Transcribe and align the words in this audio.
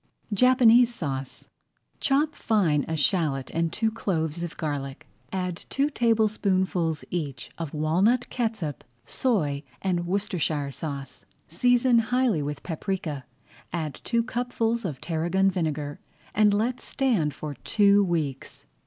JAPANESE 0.33 0.91
SAUCE 0.95 1.45
Chop 1.99 2.33
fine 2.33 2.85
a 2.87 2.95
shallot 2.97 3.51
and 3.53 3.71
two 3.71 3.91
cloves 3.91 4.41
of 4.41 4.57
garlic. 4.57 5.05
Add 5.31 5.55
two 5.69 5.91
tablespoonfuls 5.91 7.05
each 7.11 7.51
of 7.59 7.75
walnut 7.75 8.27
catsup, 8.31 8.83
soy, 9.05 9.61
and 9.79 10.07
Worcestershire 10.07 10.71
sauce. 10.71 11.23
Season 11.47 11.99
highly 11.99 12.41
with 12.41 12.63
paprika, 12.63 13.25
add 13.71 14.01
two 14.03 14.23
cupfuls 14.23 14.85
of 14.85 14.99
tarragon 15.01 15.51
vinegar, 15.51 15.99
and 16.33 16.51
let 16.51 16.81
stand 16.81 17.35
for 17.35 17.53
two 17.53 18.03
weeks. 18.03 18.65